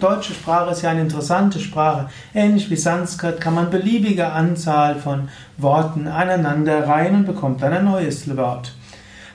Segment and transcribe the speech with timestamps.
[0.00, 2.08] Deutsche Sprache ist ja eine interessante Sprache.
[2.34, 5.28] Ähnlich wie Sanskrit kann man beliebige Anzahl von
[5.58, 8.74] Worten aneinanderreihen und bekommt dann ein neues Wort.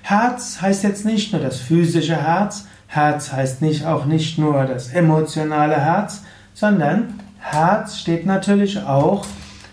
[0.02, 4.90] Herz heißt jetzt nicht nur das physische Herz, Herz heißt nicht, auch nicht nur das
[4.90, 9.26] emotionale Herz, sondern Herz steht natürlich auch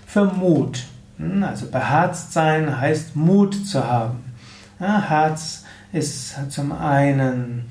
[0.06, 0.84] für Mut.
[1.18, 4.32] Hm, also beherzt sein heißt Mut zu haben.
[4.78, 5.63] Herz
[5.94, 7.66] ist zum einen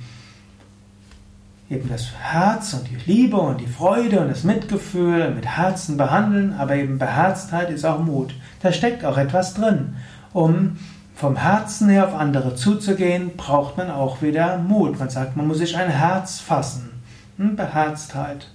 [1.69, 6.53] eben das Herz und die Liebe und die Freude und das Mitgefühl mit Herzen behandeln,
[6.53, 8.33] aber eben Beherztheit ist auch Mut.
[8.61, 9.95] Da steckt auch etwas drin.
[10.31, 10.77] Um
[11.15, 14.99] vom Herzen her auf andere zuzugehen, braucht man auch wieder Mut.
[14.99, 16.91] Man sagt, man muss sich ein Herz fassen.
[17.37, 18.47] Hm, Beherztheit.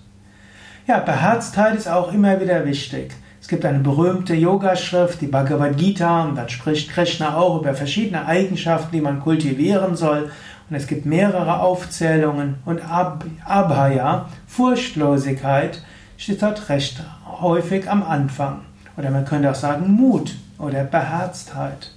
[0.87, 3.15] Ja, Beherztheit ist auch immer wieder wichtig.
[3.49, 8.27] Es gibt eine berühmte Yogaschrift, die Bhagavad Gita, und dann spricht Krishna auch über verschiedene
[8.27, 10.31] Eigenschaften, die man kultivieren soll.
[10.69, 15.83] Und es gibt mehrere Aufzählungen und Ab Abhaya, Furchtlosigkeit,
[16.19, 17.03] steht dort recht
[17.41, 18.67] häufig am Anfang.
[18.99, 21.93] Oder man könnte auch sagen Mut oder Beherztheit.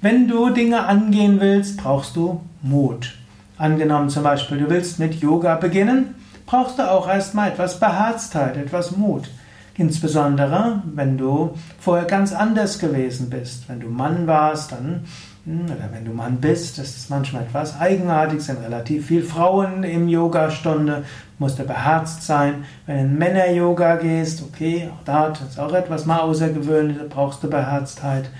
[0.00, 3.18] Wenn du Dinge angehen willst, brauchst du Mut.
[3.58, 6.14] Angenommen zum Beispiel, du willst mit Yoga beginnen,
[6.46, 9.28] brauchst du auch erstmal etwas Beherztheit, etwas Mut.
[9.78, 13.68] Insbesondere, wenn du vorher ganz anders gewesen bist.
[13.68, 15.04] Wenn du Mann warst, dann,
[15.44, 19.82] hm, oder wenn du Mann bist, ist es manchmal etwas eigenartig, sind relativ viele Frauen
[19.82, 21.04] im Yoga-Stunde,
[21.38, 22.64] musst du beherzt sein.
[22.86, 27.42] Wenn du in Männer-Yoga gehst, okay, auch da ist auch etwas mal außergewöhnlich, da brauchst
[27.42, 28.30] du Beherztheit.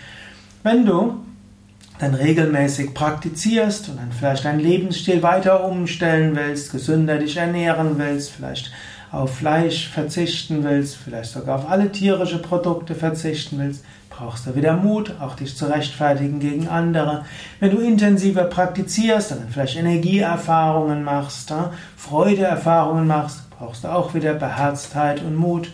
[0.62, 1.21] Wenn du
[1.98, 8.31] dann regelmäßig praktizierst und dann vielleicht deinen Lebensstil weiter umstellen willst, gesünder dich ernähren willst,
[8.31, 8.71] vielleicht
[9.12, 14.77] auf Fleisch verzichten willst, vielleicht sogar auf alle tierische Produkte verzichten willst, brauchst du wieder
[14.77, 17.25] Mut, auch dich zu rechtfertigen gegen andere.
[17.61, 21.53] Wenn du intensiver praktizierst dann vielleicht Energieerfahrungen machst,
[21.97, 25.71] Freudeerfahrungen machst, brauchst du auch wieder Beherztheit und Mut.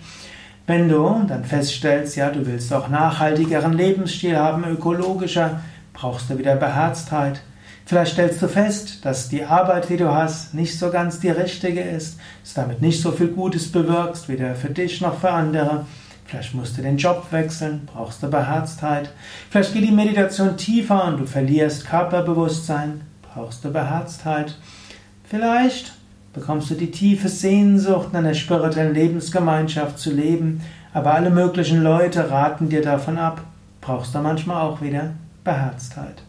[0.67, 5.61] Wenn du dann feststellst, ja, du willst auch nachhaltigeren Lebensstil haben, ökologischer,
[5.93, 7.43] brauchst du wieder Beherztheit.
[7.85, 11.81] Vielleicht stellst du fest, dass die Arbeit, die du hast, nicht so ganz die richtige
[11.81, 15.85] ist, dass du damit nicht so viel Gutes bewirkst, weder für dich noch für andere.
[16.25, 19.11] Vielleicht musst du den Job wechseln, brauchst du Beherztheit.
[19.51, 23.03] Vielleicht geht die Meditation tiefer und du verlierst Körperbewusstsein,
[23.35, 24.57] brauchst du Beherztheit.
[25.25, 25.93] Vielleicht
[26.33, 30.63] bekommst du die tiefe Sehnsucht, in einer spirituellen Lebensgemeinschaft zu leben,
[30.95, 33.43] aber alle möglichen Leute raten dir davon ab,
[33.81, 35.11] brauchst du manchmal auch wieder
[35.45, 36.23] Beherztheit.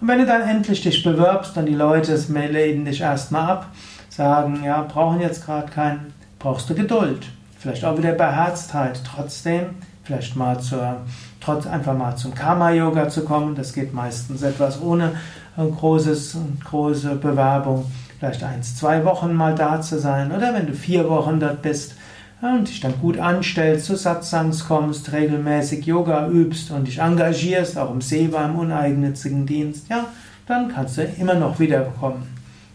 [0.00, 3.66] Und wenn du dann endlich dich bewirbst und die Leute lehnen dich erstmal ab,
[4.08, 7.26] sagen, ja, brauchen jetzt gerade keinen, brauchst du Geduld.
[7.58, 9.02] Vielleicht auch wieder Beherztheit.
[9.04, 9.66] Trotzdem,
[10.02, 10.96] vielleicht mal zur,
[11.40, 13.54] trotz einfach mal zum Karma-Yoga zu kommen.
[13.54, 15.12] Das geht meistens etwas ohne
[15.56, 17.90] großes, große Bewerbung.
[18.18, 20.32] Vielleicht eins, zwei Wochen mal da zu sein.
[20.32, 21.94] Oder wenn du vier Wochen dort bist,
[22.42, 27.92] und dich dann gut anstellst, zu Satsangs kommst, regelmäßig Yoga übst und dich engagierst, auch
[27.92, 30.06] im Seva, im uneigennützigen Dienst, ja,
[30.46, 32.22] dann kannst du immer noch wiederbekommen.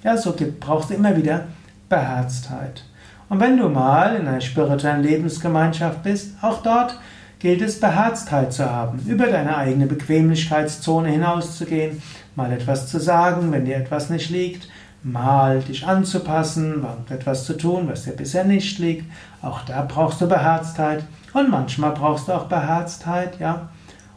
[0.03, 1.45] Ja, so brauchst du immer wieder
[1.89, 2.83] Beherztheit.
[3.27, 6.99] Und wenn du mal in einer spirituellen Lebensgemeinschaft bist, auch dort
[7.39, 12.01] gilt es, Beherztheit zu haben, über deine eigene Bequemlichkeitszone hinauszugehen,
[12.35, 14.69] mal etwas zu sagen, wenn dir etwas nicht liegt,
[15.05, 19.05] mal dich anzupassen, etwas zu tun, was dir bisher nicht liegt.
[19.41, 21.03] Auch da brauchst du Beherztheit.
[21.31, 23.69] Und manchmal brauchst du auch Beherztheit, ja,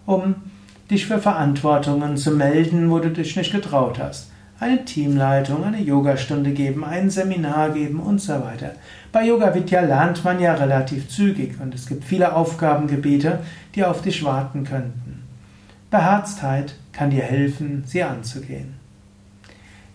[0.07, 0.37] um
[0.91, 4.31] dich für Verantwortungen zu melden, wo du dich nicht getraut hast.
[4.61, 8.73] Eine Teamleitung, eine Yogastunde geben, ein Seminar geben und so weiter.
[9.13, 13.41] Bei Yoga Vidya lernt man ja relativ zügig und es gibt viele Aufgabengebiete,
[13.75, 15.23] die auf dich warten könnten.
[15.91, 18.88] Beherztheit kann dir helfen, sie anzugehen.